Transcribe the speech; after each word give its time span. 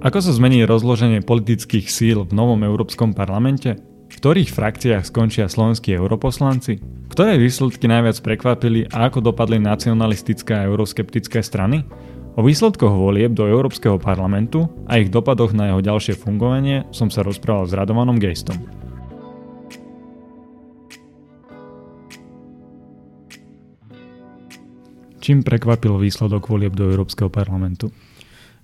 Ako 0.00 0.24
sa 0.24 0.32
zmení 0.32 0.64
rozloženie 0.64 1.20
politických 1.20 1.92
síl 1.92 2.24
v 2.24 2.32
novom 2.32 2.64
Európskom 2.64 3.12
parlamente? 3.12 3.76
V 4.08 4.16
ktorých 4.16 4.48
frakciách 4.48 5.04
skončia 5.04 5.44
slovenskí 5.44 5.92
europoslanci? 5.92 6.80
Ktoré 7.12 7.36
výsledky 7.36 7.84
najviac 7.84 8.16
prekvapili 8.24 8.88
a 8.88 9.12
ako 9.12 9.20
dopadli 9.20 9.60
nacionalistické 9.60 10.56
a 10.56 10.64
euroskeptické 10.72 11.44
strany? 11.44 11.84
O 12.32 12.40
výsledkoch 12.40 12.96
volieb 12.96 13.36
do 13.36 13.44
Európskeho 13.44 14.00
parlamentu 14.00 14.72
a 14.88 14.96
ich 14.96 15.12
dopadoch 15.12 15.52
na 15.52 15.68
jeho 15.68 15.84
ďalšie 15.84 16.16
fungovanie 16.16 16.88
som 16.96 17.12
sa 17.12 17.20
rozprával 17.20 17.68
s 17.68 17.76
Radovanom 17.76 18.16
Gejstom. 18.16 18.56
Čím 25.20 25.44
prekvapil 25.44 25.92
výsledok 26.00 26.48
volieb 26.48 26.72
do 26.72 26.88
Európskeho 26.88 27.28
parlamentu? 27.28 27.92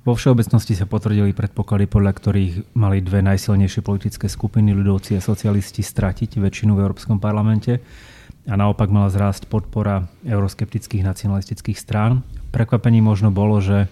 Vo 0.07 0.15
všeobecnosti 0.15 0.79
sa 0.79 0.87
potvrdili 0.87 1.35
predpoklady, 1.35 1.91
podľa 1.91 2.13
ktorých 2.15 2.79
mali 2.79 3.03
dve 3.03 3.27
najsilnejšie 3.27 3.83
politické 3.83 4.31
skupiny, 4.31 4.71
ľudovci 4.71 5.19
a 5.19 5.21
socialisti, 5.21 5.83
stratiť 5.83 6.39
väčšinu 6.39 6.79
v 6.79 6.83
Európskom 6.87 7.19
parlamente 7.19 7.83
a 8.47 8.55
naopak 8.55 8.87
mala 8.87 9.11
zrásť 9.11 9.51
podpora 9.51 10.07
euroskeptických 10.23 11.03
nacionalistických 11.03 11.75
strán. 11.75 12.23
Prekvapení 12.55 13.03
možno 13.03 13.35
bolo, 13.35 13.59
že 13.59 13.91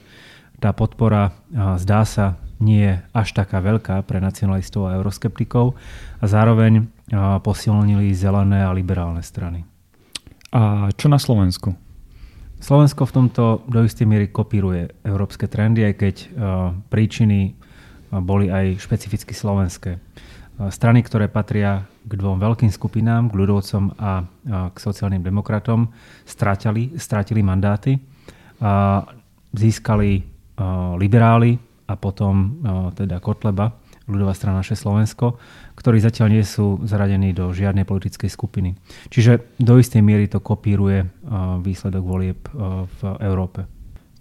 tá 0.62 0.70
podpora 0.70 1.34
zdá 1.82 2.06
sa 2.06 2.38
nie 2.62 2.94
je 2.94 2.94
až 3.10 3.34
taká 3.34 3.58
veľká 3.58 4.06
pre 4.06 4.22
nacionalistov 4.22 4.86
a 4.86 4.94
euroskeptikov 4.94 5.74
a 6.22 6.24
zároveň 6.30 6.86
posilnili 7.42 8.14
zelené 8.14 8.62
a 8.62 8.70
liberálne 8.70 9.26
strany. 9.26 9.66
A 10.54 10.94
čo 10.94 11.10
na 11.10 11.18
Slovensku? 11.18 11.74
Slovensko 12.64 13.04
v 13.04 13.12
tomto 13.12 13.60
do 13.68 13.84
istej 13.84 14.08
miery 14.08 14.32
kopíruje 14.32 14.88
európske 15.04 15.44
trendy, 15.44 15.84
aj 15.84 15.94
keď 16.00 16.14
uh, 16.16 16.72
príčiny 16.88 17.52
uh, 17.52 18.24
boli 18.24 18.48
aj 18.48 18.80
špecificky 18.80 19.36
slovenské. 19.36 20.00
Uh, 20.00 20.72
strany, 20.72 21.04
ktoré 21.04 21.28
patria 21.28 21.84
k 22.08 22.12
dvom 22.16 22.40
veľkým 22.40 22.72
skupinám, 22.72 23.28
k 23.28 23.36
ľudovcom 23.36 23.96
a 24.00 24.24
k 24.44 24.76
sociálnym 24.76 25.24
demokratom, 25.24 25.88
stratili, 26.28 26.92
stratili 27.00 27.40
mandáty. 27.40 27.96
Získali 29.56 30.20
liberáli 31.00 31.56
a 31.88 31.96
potom 31.96 32.60
teda 32.92 33.24
Kotleba, 33.24 33.72
ľudová 34.04 34.36
strana 34.36 34.60
naše 34.60 34.76
Slovensko, 34.76 35.40
ktorí 35.74 35.98
zatiaľ 35.98 36.38
nie 36.38 36.44
sú 36.46 36.80
zaradení 36.86 37.34
do 37.34 37.50
žiadnej 37.50 37.82
politickej 37.82 38.30
skupiny. 38.30 38.78
Čiže 39.10 39.58
do 39.58 39.76
istej 39.76 40.00
miery 40.00 40.30
to 40.30 40.38
kopíruje 40.38 41.06
výsledok 41.60 42.04
volieb 42.06 42.40
v 42.88 43.00
Európe. 43.20 43.66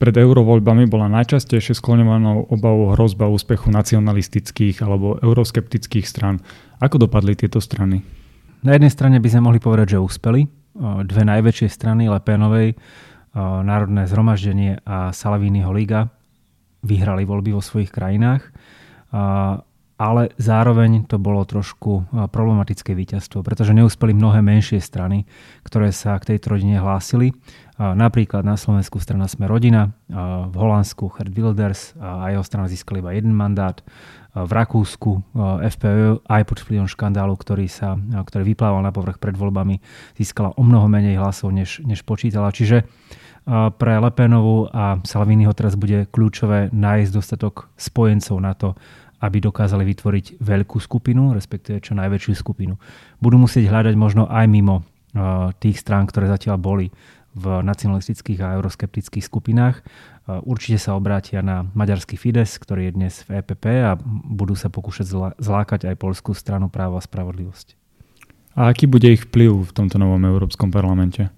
Pred 0.02 0.20
eurovoľbami 0.20 0.90
bola 0.90 1.08
najčastejšie 1.08 1.80
skloňovanou 1.80 2.52
obavou 2.52 2.92
hrozba 2.92 3.32
úspechu 3.32 3.72
nacionalistických 3.72 4.84
alebo 4.84 5.16
euroskeptických 5.22 6.04
stran. 6.04 6.44
Ako 6.84 7.08
dopadli 7.08 7.40
tieto 7.40 7.64
strany? 7.64 8.04
Na 8.68 8.76
jednej 8.76 8.92
strane 8.92 9.24
by 9.24 9.30
sme 9.32 9.48
mohli 9.48 9.64
povedať, 9.64 9.96
že 9.96 10.04
úspeli. 10.04 10.44
Dve 11.08 11.24
najväčšie 11.24 11.68
strany 11.72 12.12
Lepenovej, 12.12 12.76
Národné 13.38 14.10
zhromaždenie 14.10 14.84
a 14.84 15.14
Salavínyho 15.16 15.72
liga 15.72 16.12
vyhrali 16.84 17.24
voľby 17.24 17.56
vo 17.56 17.64
svojich 17.64 17.94
krajinách 17.94 18.52
ale 20.04 20.36
zároveň 20.36 21.08
to 21.08 21.16
bolo 21.16 21.48
trošku 21.48 22.04
problematické 22.12 22.92
víťazstvo, 22.92 23.40
pretože 23.40 23.72
neúspeli 23.72 24.12
mnohé 24.12 24.44
menšie 24.44 24.84
strany, 24.84 25.24
ktoré 25.64 25.96
sa 25.96 26.20
k 26.20 26.36
tejto 26.36 26.60
rodine 26.60 26.76
hlásili. 26.84 27.32
Napríklad 27.80 28.44
na 28.44 28.60
Slovensku 28.60 29.00
strana 29.00 29.32
Sme 29.32 29.48
rodina, 29.48 29.96
v 30.12 30.56
Holandsku 30.60 31.08
Herd 31.16 31.32
Wilders 31.32 31.96
a 32.04 32.36
jeho 32.36 32.44
strana 32.44 32.68
získali 32.68 33.00
iba 33.00 33.16
jeden 33.16 33.32
mandát, 33.32 33.80
v 34.34 34.52
Rakúsku 34.52 35.24
FPÖ 35.62 36.26
aj 36.26 36.42
pod 36.50 36.58
vplyvom 36.66 36.90
škandálu, 36.90 37.38
ktorý, 37.38 37.70
sa, 37.70 37.96
ktorý 37.96 38.52
vyplával 38.52 38.82
na 38.82 38.90
povrch 38.90 39.22
pred 39.22 39.38
voľbami, 39.38 39.80
získala 40.18 40.52
o 40.58 40.62
mnoho 40.66 40.90
menej 40.90 41.22
hlasov, 41.22 41.54
než, 41.54 41.80
než 41.86 42.02
počítala. 42.02 42.50
Čiže 42.50 42.84
pre 43.78 43.94
Lepenovu 44.00 44.72
a 44.72 45.04
Salviniho 45.04 45.52
teraz 45.52 45.76
bude 45.76 46.08
kľúčové 46.10 46.72
nájsť 46.72 47.12
dostatok 47.12 47.70
spojencov 47.76 48.38
na 48.40 48.56
to, 48.56 48.74
aby 49.24 49.38
dokázali 49.40 49.88
vytvoriť 49.88 50.44
veľkú 50.44 50.84
skupinu, 50.84 51.32
respektíve 51.32 51.80
čo 51.80 51.96
najväčšiu 51.96 52.34
skupinu. 52.36 52.76
Budú 53.24 53.40
musieť 53.40 53.72
hľadať 53.72 53.96
možno 53.96 54.28
aj 54.28 54.46
mimo 54.52 54.84
uh, 54.84 55.56
tých 55.56 55.80
strán, 55.80 56.04
ktoré 56.04 56.28
zatiaľ 56.28 56.60
boli 56.60 56.92
v 57.34 57.64
nacionalistických 57.66 58.44
a 58.44 58.54
euroskeptických 58.60 59.24
skupinách. 59.24 59.80
Uh, 60.28 60.44
určite 60.44 60.76
sa 60.76 61.00
obrátia 61.00 61.40
na 61.40 61.64
maďarský 61.72 62.20
Fides, 62.20 62.60
ktorý 62.60 62.92
je 62.92 62.96
dnes 63.00 63.14
v 63.24 63.40
EPP 63.40 63.66
a 63.88 63.96
budú 64.28 64.60
sa 64.60 64.68
pokúšať 64.68 65.40
zlákať 65.40 65.88
aj 65.88 65.96
polskú 65.96 66.36
stranu 66.36 66.68
právo 66.68 67.00
a 67.00 67.02
spravodlivosť. 67.02 67.80
A 68.60 68.70
aký 68.70 68.86
bude 68.86 69.08
ich 69.08 69.24
vplyv 69.24 69.66
v 69.66 69.72
tomto 69.72 69.98
novom 69.98 70.22
Európskom 70.28 70.70
parlamente? 70.70 71.32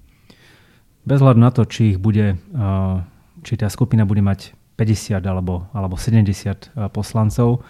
Bez 1.05 1.21
hľadu 1.21 1.37
na 1.37 1.53
to, 1.53 1.69
či 1.69 1.95
ich 1.95 1.99
bude, 2.01 2.33
uh, 2.33 3.05
či 3.45 3.61
tá 3.61 3.69
skupina 3.69 4.09
bude 4.09 4.25
mať 4.25 4.57
50 4.75 5.23
alebo, 5.23 5.67
alebo 5.71 5.95
70 5.95 6.27
eh, 6.31 6.89
poslancov, 6.91 7.63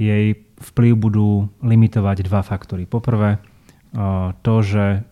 jej 0.00 0.34
vplyv 0.60 0.92
budú 0.98 1.28
limitovať 1.64 2.26
dva 2.26 2.42
faktory. 2.42 2.84
Poprvé, 2.84 3.38
eh, 3.38 4.28
to, 4.42 4.54
že 4.60 5.06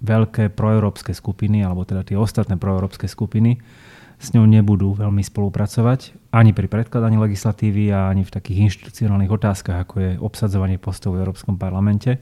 veľké 0.00 0.52
proeurópske 0.52 1.16
skupiny, 1.16 1.64
alebo 1.64 1.88
teda 1.88 2.04
tie 2.04 2.20
ostatné 2.20 2.60
proeurópske 2.60 3.08
skupiny, 3.08 3.58
s 4.16 4.32
ňou 4.32 4.48
nebudú 4.48 4.96
veľmi 4.96 5.20
spolupracovať 5.20 6.32
ani 6.32 6.56
pri 6.56 6.72
predkladaní 6.72 7.20
legislatívy 7.20 7.92
a 7.92 8.08
ani 8.08 8.24
v 8.24 8.32
takých 8.32 8.72
inštitucionálnych 8.72 9.28
otázkach, 9.28 9.84
ako 9.84 9.94
je 10.00 10.10
obsadzovanie 10.16 10.80
postov 10.80 11.16
v 11.16 11.20
Európskom 11.24 11.60
parlamente. 11.60 12.16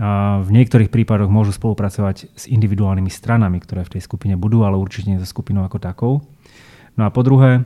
A 0.00 0.40
v 0.40 0.56
niektorých 0.56 0.88
prípadoch 0.88 1.28
môžu 1.28 1.52
spolupracovať 1.52 2.32
s 2.32 2.48
individuálnymi 2.48 3.12
stranami, 3.12 3.60
ktoré 3.60 3.84
v 3.84 4.00
tej 4.00 4.08
skupine 4.08 4.40
budú, 4.40 4.64
ale 4.64 4.80
určite 4.80 5.12
nie 5.12 5.20
so 5.20 5.28
skupinou 5.28 5.68
ako 5.68 5.78
takou. 5.84 6.12
No 6.96 7.08
a 7.08 7.10
po 7.10 7.24
druhé, 7.24 7.64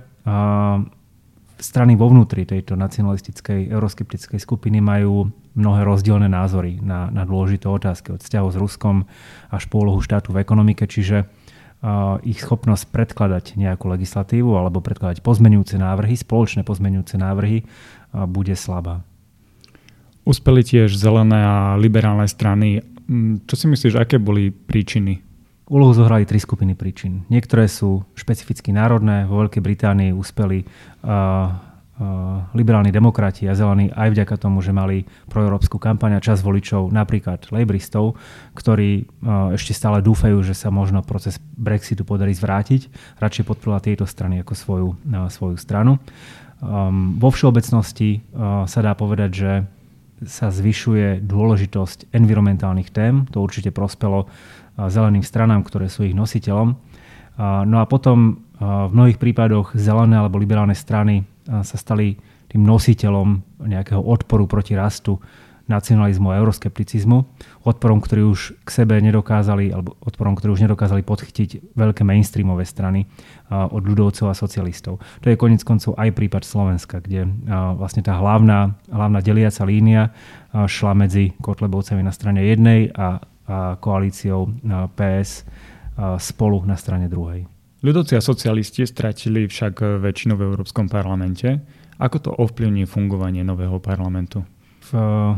strany 1.56 1.97
vo 1.97 2.06
vnútri 2.12 2.44
tejto 2.47 2.78
nacionalistickej 2.78 3.72
euroskeptickej 3.72 4.38
skupiny 4.38 4.78
majú 4.78 5.32
mnohé 5.56 5.82
rozdielne 5.88 6.28
názory 6.28 6.78
na, 6.84 7.09
na 7.09 7.25
dôležité 7.25 7.66
otázky 7.66 8.12
od 8.12 8.20
vzťahov 8.20 8.50
s 8.53 8.60
Ruskom 8.60 8.97
až 9.48 9.64
po 9.66 9.82
úlohu 9.82 10.04
štátu 10.04 10.37
v 10.37 10.44
ekonomike, 10.44 10.84
čiže 10.84 11.26
ich 12.25 12.41
schopnosť 12.41 12.88
predkladať 12.88 13.60
nejakú 13.60 13.87
legislatívu 13.92 14.56
alebo 14.56 14.81
predkladať 14.81 15.20
pozmenujúce 15.20 15.76
návrhy, 15.76 16.16
spoločné 16.16 16.64
pozmenujúce 16.64 17.20
návrhy 17.20 17.69
bude 18.26 18.56
slabá. 18.56 19.04
Uspeli 20.26 20.64
tiež 20.64 20.97
zelené 20.97 21.37
a 21.37 21.56
liberálne 21.78 22.26
strany. 22.26 22.82
Čo 23.47 23.54
si 23.54 23.66
myslíš, 23.70 23.94
aké 23.94 24.19
boli 24.19 24.50
príčiny 24.50 25.22
Úlohu 25.66 25.99
zohrali 25.99 26.22
tri 26.22 26.38
skupiny 26.38 26.78
príčin. 26.78 27.27
Niektoré 27.27 27.66
sú 27.66 28.06
špecificky 28.15 28.71
národné. 28.71 29.27
Vo 29.27 29.43
Veľkej 29.43 29.59
Británii 29.59 30.15
uspeli 30.15 30.62
uh, 30.62 30.71
uh, 31.10 31.50
liberálni 32.54 32.94
demokrati 32.94 33.50
a 33.50 33.59
zelení 33.59 33.91
aj 33.91 34.15
vďaka 34.15 34.38
tomu, 34.38 34.62
že 34.62 34.71
mali 34.71 35.10
proeurópsku 35.26 35.82
kampaň 35.82 36.19
a 36.19 36.21
čas 36.22 36.47
voličov, 36.47 36.94
napríklad 36.94 37.50
lejbristov, 37.50 38.15
ktorí 38.55 39.10
uh, 39.10 39.59
ešte 39.59 39.75
stále 39.75 39.99
dúfajú, 40.06 40.38
že 40.47 40.55
sa 40.55 40.71
možno 40.71 41.03
proces 41.03 41.43
Brexitu 41.59 42.06
podarí 42.06 42.31
zvrátiť. 42.31 42.87
Radšej 43.19 43.50
podporila 43.50 43.82
tieto 43.82 44.06
strany 44.06 44.47
ako 44.47 44.55
svoju, 44.55 44.88
uh, 44.94 45.26
svoju 45.26 45.59
stranu. 45.59 45.99
Um, 46.62 47.19
vo 47.19 47.34
všeobecnosti 47.34 48.22
uh, 48.22 48.71
sa 48.71 48.87
dá 48.87 48.94
povedať, 48.94 49.31
že 49.34 49.53
sa 50.25 50.49
zvyšuje 50.49 51.26
dôležitosť 51.26 52.15
environmentálnych 52.15 52.88
tém. 52.88 53.28
To 53.34 53.44
určite 53.44 53.69
prospelo 53.75 54.31
zeleným 54.76 55.25
stranám, 55.25 55.64
ktoré 55.64 55.88
sú 55.88 56.05
ich 56.05 56.12
nositeľom. 56.17 56.76
No 57.64 57.76
a 57.81 57.84
potom 57.84 58.44
v 58.56 58.93
mnohých 58.93 59.20
prípadoch 59.20 59.76
zelené 59.76 60.17
alebo 60.17 60.40
liberálne 60.40 60.76
strany 60.76 61.25
sa 61.44 61.76
stali 61.76 62.17
tým 62.49 62.64
nositeľom 62.64 63.61
nejakého 63.69 64.00
odporu 64.00 64.49
proti 64.49 64.73
rastu 64.73 65.20
nacionalizmu 65.67 66.31
a 66.31 66.38
euroskepticizmu, 66.38 67.26
odporom, 67.67 67.99
ktorý 67.99 68.31
už 68.31 68.55
k 68.62 68.69
sebe 68.70 69.02
nedokázali, 69.02 69.75
alebo 69.75 69.99
odporom, 69.99 70.38
ktorý 70.38 70.55
už 70.55 70.62
nedokázali 70.62 71.02
podchytiť 71.02 71.75
veľké 71.75 72.06
mainstreamové 72.06 72.62
strany 72.62 73.11
od 73.50 73.82
ľudovcov 73.82 74.31
a 74.31 74.38
socialistov. 74.38 75.02
To 75.02 75.26
je 75.26 75.34
konec 75.34 75.67
koncov 75.67 75.99
aj 75.99 76.14
prípad 76.14 76.46
Slovenska, 76.46 77.02
kde 77.02 77.26
vlastne 77.75 78.06
tá 78.06 78.14
hlavná, 78.14 78.79
hlavná 78.87 79.19
deliaca 79.19 79.67
línia 79.67 80.14
šla 80.55 80.94
medzi 80.94 81.34
Kotlebovcami 81.43 82.06
na 82.06 82.14
strane 82.14 82.46
jednej 82.46 82.94
a 82.94 83.26
koalíciou 83.81 84.50
PS 84.94 85.46
spolu 86.19 86.66
na 86.66 86.75
strane 86.75 87.06
druhej. 87.06 87.46
Ľudovci 87.81 88.19
a 88.19 88.25
socialisti 88.25 88.82
stratili 88.82 89.46
však 89.46 90.02
väčšinu 90.02 90.34
v 90.34 90.44
Európskom 90.50 90.90
parlamente. 90.90 91.62
Ako 91.96 92.16
to 92.19 92.31
ovplyvní 92.34 92.84
fungovanie 92.84 93.46
nového 93.46 93.78
parlamentu? 93.78 94.43
V 94.87 94.93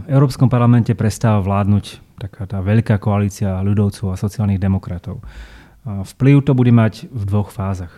Európskom 0.08 0.48
parlamente 0.48 0.92
prestáva 0.96 1.40
vládnuť 1.44 2.16
taká 2.18 2.44
tá 2.48 2.58
veľká 2.60 2.98
koalícia 3.00 3.62
ľudovcov 3.62 4.12
a 4.12 4.20
sociálnych 4.20 4.60
demokratov. 4.60 5.22
Vplyv 5.86 6.44
to 6.44 6.52
bude 6.52 6.72
mať 6.74 7.08
v 7.08 7.22
dvoch 7.24 7.48
fázach. 7.48 7.92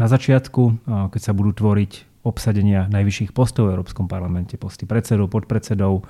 Na 0.00 0.08
začiatku, 0.08 0.88
keď 1.12 1.20
sa 1.20 1.36
budú 1.36 1.52
tvoriť 1.52 2.09
obsadenia 2.20 2.88
najvyšších 2.92 3.32
postov 3.32 3.68
v 3.68 3.78
Európskom 3.78 4.04
parlamente, 4.04 4.60
posty 4.60 4.84
predsedov, 4.84 5.32
podpredsedov, 5.32 6.04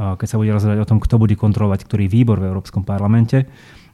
keď 0.00 0.26
sa 0.26 0.40
bude 0.40 0.48
rozhodovať 0.56 0.80
o 0.80 0.88
tom, 0.88 0.98
kto 0.98 1.20
bude 1.20 1.36
kontrolovať 1.36 1.84
ktorý 1.84 2.08
výbor 2.08 2.40
v 2.40 2.48
Európskom 2.48 2.82
parlamente. 2.88 3.44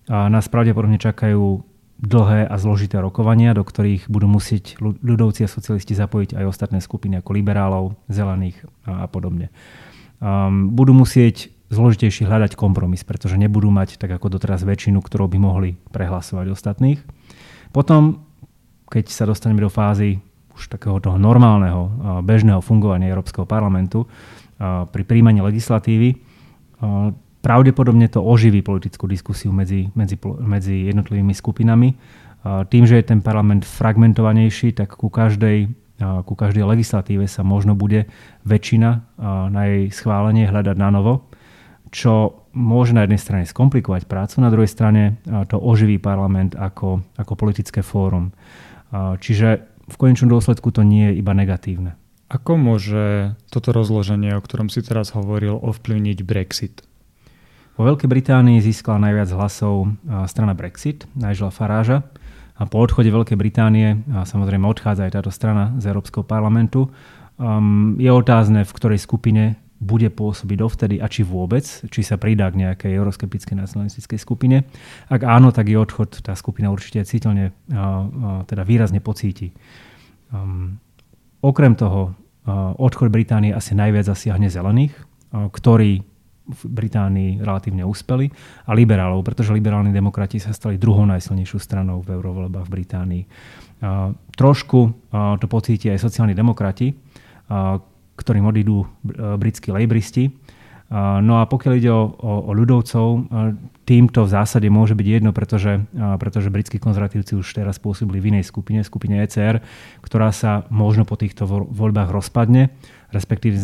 A 0.06 0.31
nás 0.31 0.46
pravdepodobne 0.46 0.96
čakajú 0.96 1.66
dlhé 1.99 2.46
a 2.46 2.55
zložité 2.62 3.02
rokovania, 3.02 3.58
do 3.58 3.66
ktorých 3.66 4.06
budú 4.06 4.31
musieť 4.31 4.78
ľudovci 4.78 5.43
a 5.43 5.50
socialisti 5.50 5.99
zapojiť 5.99 6.38
aj 6.38 6.44
ostatné 6.46 6.78
skupiny 6.78 7.19
ako 7.19 7.34
liberálov, 7.34 7.99
zelených 8.06 8.54
a 8.87 9.11
podobne. 9.11 9.50
Um, 10.22 10.70
budú 10.78 10.94
musieť 10.94 11.50
zložitejšie 11.75 12.31
hľadať 12.31 12.54
kompromis, 12.54 13.02
pretože 13.02 13.34
nebudú 13.34 13.69
mať 13.75 13.99
tak 13.99 14.14
ako 14.14 14.38
doteraz 14.38 14.62
väčšinu, 14.62 15.02
ktorou 15.02 15.26
by 15.26 15.38
mohli 15.43 15.70
prehlasovať 15.90 16.46
ostatných. 16.54 17.02
Potom, 17.75 18.22
keď 18.88 19.11
sa 19.11 19.26
dostaneme 19.26 19.66
do 19.66 19.69
fázy 19.69 20.22
už 20.58 20.66
takého 20.66 20.99
toho 20.99 21.16
normálneho, 21.16 21.87
bežného 22.26 22.58
fungovania 22.58 23.14
Európskeho 23.14 23.46
parlamentu 23.46 24.10
pri 24.90 25.02
príjmaní 25.06 25.38
legislatívy, 25.38 26.19
pravdepodobne 27.38 28.10
to 28.10 28.19
oživí 28.19 28.66
politickú 28.66 29.06
diskusiu 29.06 29.55
medzi, 29.55 29.87
medzi, 29.94 30.19
medzi 30.43 30.90
jednotlivými 30.90 31.31
skupinami. 31.31 31.94
Tým, 32.43 32.84
že 32.87 32.99
je 32.99 33.05
ten 33.06 33.22
parlament 33.22 33.62
fragmentovanejší, 33.62 34.75
tak 34.75 34.99
ku 34.99 35.06
každej, 35.06 35.70
ku 36.26 36.34
každej 36.34 36.66
legislatíve 36.66 37.31
sa 37.31 37.46
možno 37.46 37.78
bude 37.78 38.11
väčšina 38.43 38.90
na 39.54 39.62
jej 39.70 39.94
schválenie 39.94 40.50
hľadať 40.50 40.76
na 40.78 40.90
novo 40.90 41.31
čo 41.88 42.44
môže 42.52 42.93
na 42.93 43.04
jednej 43.04 43.20
strane 43.20 43.44
skomplikovať 43.49 44.04
prácu, 44.04 44.44
na 44.44 44.52
druhej 44.52 44.69
strane 44.69 45.20
to 45.49 45.56
oživí 45.56 45.96
parlament 45.96 46.56
ako, 46.56 47.00
ako 47.16 47.32
politické 47.32 47.81
fórum. 47.81 48.32
Čiže 48.93 49.68
v 49.88 49.96
konečnom 49.96 50.29
dôsledku 50.29 50.69
to 50.70 50.85
nie 50.85 51.12
je 51.12 51.25
iba 51.25 51.32
negatívne. 51.32 51.96
Ako 52.29 52.61
môže 52.61 53.32
toto 53.49 53.73
rozloženie, 53.73 54.37
o 54.37 54.44
ktorom 54.44 54.69
si 54.69 54.85
teraz 54.85 55.17
hovoril, 55.17 55.56
ovplyvniť 55.56 56.19
Brexit? 56.29 56.85
Vo 57.81 57.88
Veľkej 57.88 58.11
Británii 58.11 58.61
získala 58.61 59.00
najviac 59.00 59.32
hlasov 59.32 59.96
strana 60.29 60.52
Brexit, 60.52 61.08
Nigela 61.17 61.49
Faráža. 61.49 62.05
A 62.58 62.67
po 62.67 62.82
odchode 62.82 63.08
Veľkej 63.08 63.38
Británie, 63.38 64.02
a 64.11 64.26
samozrejme 64.26 64.67
odchádza 64.67 65.06
aj 65.06 65.14
táto 65.14 65.31
strana 65.31 65.79
z 65.79 65.94
Európskeho 65.94 66.26
parlamentu, 66.26 66.90
um, 67.38 67.94
je 67.96 68.11
otázne, 68.11 68.67
v 68.67 68.75
ktorej 68.75 68.99
skupine 68.99 69.55
bude 69.78 70.10
pôsobiť 70.10 70.56
dovtedy 70.58 70.96
a 70.98 71.06
či 71.06 71.22
vôbec, 71.22 71.62
či 71.62 72.02
sa 72.02 72.19
pridá 72.19 72.50
k 72.50 72.66
nejakej 72.66 72.98
euroskeptickej 72.98 73.62
nacionalistickej 73.62 74.19
skupine. 74.19 74.66
Ak 75.06 75.22
áno, 75.22 75.54
tak 75.54 75.70
je 75.70 75.78
odchod 75.78 76.19
tá 76.19 76.34
skupina 76.34 76.75
určite 76.75 77.06
citeľne, 77.06 77.54
teda 78.50 78.62
výrazne 78.66 78.98
pocíti. 78.98 79.54
Okrem 81.38 81.72
toho, 81.78 82.19
odchod 82.75 83.14
Británie 83.14 83.54
asi 83.54 83.78
najviac 83.78 84.10
zasiahne 84.10 84.50
zelených, 84.50 84.98
ktorí 85.30 86.02
v 86.48 86.62
Británii 86.64 87.44
relatívne 87.44 87.84
úspeli 87.84 88.32
a 88.64 88.72
liberálov, 88.72 89.20
pretože 89.20 89.52
liberálni 89.52 89.92
demokrati 89.92 90.40
sa 90.40 90.56
stali 90.56 90.80
druhou 90.80 91.04
najsilnejšou 91.04 91.60
stranou 91.60 92.00
v 92.00 92.16
eurovoľbách 92.16 92.66
v 92.66 92.72
Británii. 92.72 93.22
Trošku 94.32 94.80
to 95.12 95.46
pocíti 95.46 95.92
aj 95.92 96.00
sociálni 96.00 96.32
demokrati, 96.32 96.88
ktorým 98.19 98.50
odídu 98.50 98.82
e, 98.82 98.87
britskí 99.38 99.70
lejbristi. 99.70 100.35
No 101.20 101.37
a 101.37 101.44
pokiaľ 101.44 101.73
ide 101.76 101.93
o, 101.93 102.09
o, 102.17 102.49
o 102.49 102.53
ľudovcov, 102.56 103.06
e, 103.12 103.19
týmto 103.85 104.25
v 104.25 104.32
zásade 104.32 104.73
môže 104.73 104.97
byť 104.97 105.05
jedno, 105.05 105.37
pretože, 105.37 105.85
pretože 106.17 106.49
britskí 106.49 106.81
konzervatívci 106.81 107.37
už 107.37 107.44
teraz 107.44 107.76
pôsobili 107.76 108.25
v 108.25 108.29
inej 108.32 108.49
skupine, 108.49 108.81
skupine 108.81 109.20
ECR, 109.20 109.61
ktorá 110.00 110.32
sa 110.32 110.65
možno 110.73 111.05
po 111.05 111.20
týchto 111.20 111.44
voľbách 111.49 112.09
rozpadne, 112.09 112.73
respektíve, 113.12 113.56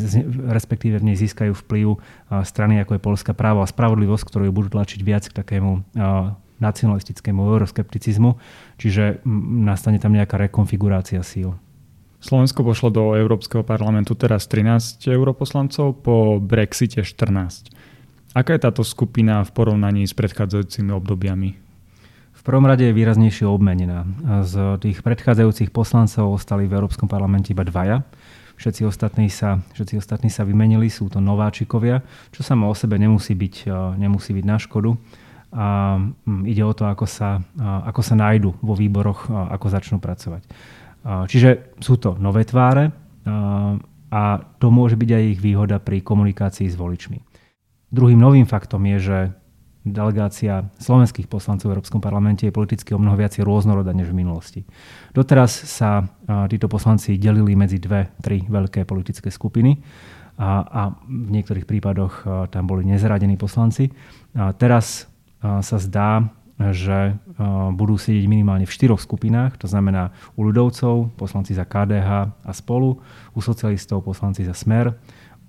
respektíve 0.52 1.00
v 1.00 1.12
nej 1.12 1.16
získajú 1.16 1.56
vplyv 1.64 1.96
strany 2.44 2.80
ako 2.80 2.96
je 2.96 3.04
Polská 3.04 3.32
právo 3.32 3.64
a 3.64 3.68
spravodlivosť, 3.68 4.24
ktorú 4.24 4.48
budú 4.52 4.76
tlačiť 4.76 5.00
viac 5.04 5.28
k 5.28 5.36
takému 5.36 5.84
nacionalistickému 6.60 7.40
euroskepticizmu, 7.44 8.40
čiže 8.80 9.20
nastane 9.64 10.00
tam 10.00 10.16
nejaká 10.16 10.38
rekonfigurácia 10.40 11.20
síl. 11.20 11.52
Slovensko 12.24 12.64
pošlo 12.64 12.88
do 12.88 13.04
Európskeho 13.20 13.60
parlamentu 13.60 14.16
teraz 14.16 14.48
13 14.48 15.12
europoslancov, 15.12 16.00
po 16.00 16.40
Brexite 16.40 17.04
14. 17.04 17.68
Aká 18.32 18.56
je 18.56 18.64
táto 18.64 18.80
skupina 18.80 19.44
v 19.44 19.52
porovnaní 19.52 20.08
s 20.08 20.16
predchádzajúcimi 20.16 20.88
obdobiami? 20.88 21.52
V 22.32 22.40
prvom 22.40 22.64
rade 22.64 22.88
je 22.88 22.96
výraznejšie 22.96 23.44
obmenená. 23.44 24.08
Z 24.40 24.80
tých 24.80 25.04
predchádzajúcich 25.04 25.68
poslancov 25.68 26.40
ostali 26.40 26.64
v 26.64 26.80
Európskom 26.80 27.12
parlamente 27.12 27.52
iba 27.52 27.60
dvaja. 27.60 28.00
Všetci 28.56 28.88
ostatní 28.88 29.28
sa, 29.28 29.60
všetci 29.76 30.00
ostatní 30.00 30.32
sa 30.32 30.48
vymenili, 30.48 30.88
sú 30.88 31.12
to 31.12 31.20
nováčikovia, 31.20 32.00
čo 32.32 32.40
samo 32.40 32.72
o 32.72 32.74
sebe 32.74 32.96
nemusí 32.96 33.36
byť, 33.36 33.68
nemusí 34.00 34.32
byť 34.32 34.44
na 34.48 34.56
škodu. 34.56 34.96
A 35.52 36.00
mm, 36.00 36.48
ide 36.48 36.64
o 36.64 36.72
to, 36.72 36.88
ako 36.88 37.04
sa, 37.04 37.44
ako 37.60 38.00
sa 38.00 38.16
nájdu 38.16 38.56
vo 38.64 38.72
výboroch, 38.72 39.28
ako 39.28 39.66
začnú 39.68 40.00
pracovať. 40.00 40.40
Čiže 41.04 41.76
sú 41.84 42.00
to 42.00 42.16
nové 42.16 42.48
tváre 42.48 42.88
a 44.08 44.22
to 44.56 44.66
môže 44.72 44.96
byť 44.96 45.10
aj 45.12 45.24
ich 45.36 45.40
výhoda 45.44 45.76
pri 45.76 46.00
komunikácii 46.00 46.64
s 46.64 46.80
voličmi. 46.80 47.20
Druhým 47.92 48.16
novým 48.16 48.48
faktom 48.48 48.88
je, 48.88 48.98
že 48.98 49.18
delegácia 49.84 50.64
slovenských 50.80 51.28
poslancov 51.28 51.68
v 51.68 51.76
Európskom 51.76 52.00
parlamente 52.00 52.48
je 52.48 52.56
politicky 52.56 52.96
o 52.96 52.98
mnoho 52.98 53.20
viac 53.20 53.36
rôznorodá 53.36 53.92
než 53.92 54.16
v 54.16 54.24
minulosti. 54.24 54.60
Doteraz 55.12 55.52
sa 55.52 56.08
títo 56.48 56.72
poslanci 56.72 57.20
delili 57.20 57.52
medzi 57.52 57.76
dve, 57.76 58.16
tri 58.24 58.40
veľké 58.48 58.88
politické 58.88 59.28
skupiny 59.28 59.76
a, 60.40 60.64
a 60.64 60.82
v 61.04 61.28
niektorých 61.36 61.68
prípadoch 61.68 62.24
tam 62.48 62.64
boli 62.64 62.88
nezradení 62.88 63.36
poslanci. 63.36 63.92
A 64.40 64.56
teraz 64.56 65.04
sa 65.44 65.76
zdá, 65.76 66.32
že 66.54 67.18
budú 67.74 67.98
sedieť 67.98 68.30
minimálne 68.30 68.62
v 68.62 68.74
štyroch 68.74 69.02
skupinách, 69.02 69.58
to 69.58 69.66
znamená 69.66 70.14
u 70.38 70.46
ľudovcov, 70.46 71.18
poslanci 71.18 71.50
za 71.50 71.66
KDH 71.66 72.30
a 72.30 72.52
spolu, 72.54 73.02
u 73.34 73.40
socialistov 73.42 74.06
poslanci 74.06 74.46
za 74.46 74.54
Smer, 74.54 74.94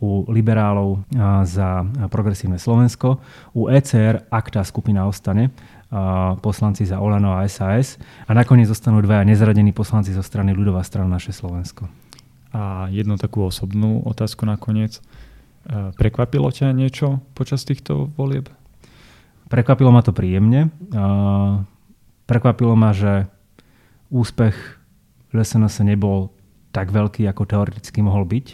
u 0.01 0.27
liberálov 0.27 1.07
za 1.45 1.87
progresívne 2.11 2.59
Slovensko, 2.59 3.21
u 3.53 3.69
ECR, 3.71 4.27
ak 4.27 4.45
tá 4.51 4.61
skupina 4.65 5.07
ostane, 5.07 5.53
poslanci 6.41 6.83
za 6.83 6.99
Olano 6.99 7.37
a 7.37 7.45
SAS 7.47 8.01
a 8.27 8.31
nakoniec 8.33 8.67
zostanú 8.67 8.99
dvaja 8.99 9.23
nezradení 9.23 9.71
poslanci 9.71 10.11
zo 10.11 10.25
strany 10.25 10.51
ľudová 10.51 10.83
strana 10.83 11.15
naše 11.15 11.31
Slovensko. 11.31 11.87
A 12.55 12.87
jednu 12.91 13.19
takú 13.19 13.43
osobnú 13.43 13.99
otázku 14.07 14.47
nakoniec. 14.47 14.99
E, 14.99 15.01
prekvapilo 15.99 16.47
ťa 16.47 16.71
niečo 16.71 17.19
počas 17.35 17.67
týchto 17.67 18.07
volieb? 18.15 18.47
Prekvapilo 19.45 19.93
ma 19.93 20.01
to 20.01 20.11
príjemne. 20.11 20.73
Prekvapilo 22.25 22.73
ma, 22.73 22.91
že 22.91 23.29
úspech 24.09 24.55
SNS 25.35 25.83
nebol 25.83 26.31
tak 26.71 26.91
veľký, 26.91 27.27
ako 27.27 27.43
teoreticky 27.43 27.99
mohol 28.01 28.23
byť. 28.25 28.47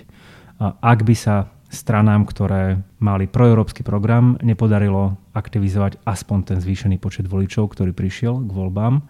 Ak 0.62 1.06
by 1.06 1.16
sa 1.18 1.50
stranám, 1.72 2.28
ktoré 2.28 2.84
mali 3.00 3.32
proeurópsky 3.32 3.82
program, 3.82 4.36
nepodarilo 4.44 5.16
aktivizovať 5.32 6.04
aspoň 6.04 6.38
ten 6.54 6.58
zvýšený 6.60 7.00
počet 7.00 7.26
voličov, 7.32 7.72
ktorý 7.72 7.96
prišiel 7.96 8.44
k 8.44 8.52
voľbám. 8.52 9.02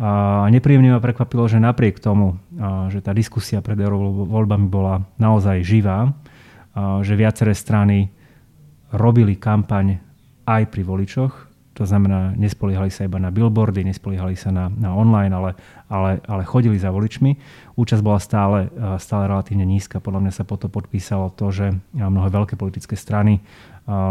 A 0.00 0.48
nepríjemne 0.48 0.96
ma 0.96 1.04
prekvapilo, 1.04 1.44
že 1.44 1.60
napriek 1.60 2.00
tomu, 2.00 2.40
že 2.88 3.04
tá 3.04 3.12
diskusia 3.12 3.60
pred 3.60 3.76
voľbami 3.76 4.66
bola 4.72 5.04
naozaj 5.20 5.60
živá, 5.60 6.16
že 7.04 7.12
viaceré 7.20 7.52
strany 7.52 8.08
robili 8.96 9.36
kampaň 9.36 10.00
aj 10.46 10.62
pri 10.70 10.82
voličoch. 10.84 11.50
To 11.78 11.88
znamená, 11.88 12.36
nespoliehali 12.36 12.92
sa 12.92 13.08
iba 13.08 13.16
na 13.16 13.32
billboardy, 13.32 13.86
nespoliehali 13.88 14.36
sa 14.36 14.52
na, 14.52 14.68
na 14.68 14.92
online, 14.92 15.32
ale, 15.32 15.50
ale, 15.88 16.20
ale 16.28 16.42
chodili 16.44 16.76
za 16.76 16.92
voličmi. 16.92 17.40
Účasť 17.78 18.02
bola 18.04 18.20
stále, 18.20 18.68
stále 19.00 19.24
relatívne 19.30 19.64
nízka. 19.64 19.96
Podľa 19.96 20.28
mňa 20.28 20.32
sa 20.34 20.44
potom 20.44 20.68
podpísalo 20.68 21.32
to, 21.32 21.48
že 21.48 21.72
mnohé 21.96 22.28
veľké 22.28 22.60
politické 22.60 23.00
strany 23.00 23.40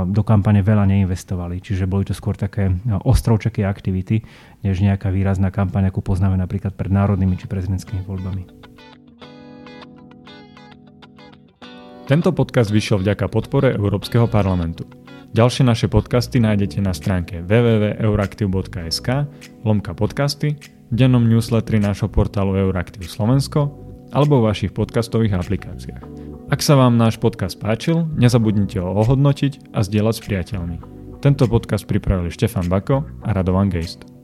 do 0.09 0.21
kampane 0.25 0.65
veľa 0.65 0.89
neinvestovali. 0.89 1.61
Čiže 1.61 1.85
boli 1.85 2.09
to 2.09 2.17
skôr 2.17 2.33
také 2.33 2.73
ostrovčaké 3.05 3.61
aktivity, 3.69 4.25
než 4.65 4.81
nejaká 4.81 5.13
výrazná 5.13 5.53
kampaň, 5.53 5.93
akú 5.93 6.01
poznáme 6.01 6.41
napríklad 6.41 6.73
pred 6.73 6.89
národnými 6.89 7.37
či 7.37 7.45
prezidentskými 7.45 8.01
voľbami. 8.01 8.43
Tento 12.09 12.33
podcast 12.33 12.73
vyšiel 12.73 13.05
vďaka 13.05 13.29
podpore 13.29 13.77
Európskeho 13.77 14.25
parlamentu. 14.25 14.98
Ďalšie 15.29 15.61
naše 15.61 15.85
podcasty 15.93 16.41
nájdete 16.41 16.81
na 16.81 16.89
stránke 16.89 17.45
www.euraktiv.sk 17.45 19.29
lomka 19.61 19.93
podcasty, 19.93 20.57
v 20.89 20.93
dennom 20.93 21.21
newsletteri 21.21 21.77
nášho 21.77 22.09
portálu 22.09 22.57
Euraktiv 22.57 23.05
Slovensko 23.05 23.69
alebo 24.09 24.41
v 24.41 24.49
vašich 24.49 24.73
podcastových 24.73 25.37
aplikáciách. 25.37 26.01
Ak 26.49 26.65
sa 26.65 26.73
vám 26.81 26.97
náš 26.97 27.21
podcast 27.21 27.61
páčil, 27.61 28.09
nezabudnite 28.17 28.81
ho 28.81 28.89
ohodnotiť 28.89 29.69
a 29.69 29.85
zdieľať 29.85 30.15
s 30.17 30.25
priateľmi. 30.25 30.77
Tento 31.21 31.45
podcast 31.45 31.85
pripravili 31.85 32.33
Štefan 32.33 32.65
Bako 32.65 33.05
a 33.21 33.29
Radovan 33.29 33.69
Geist. 33.69 34.18